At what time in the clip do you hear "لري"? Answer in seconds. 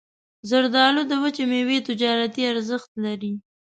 3.03-3.33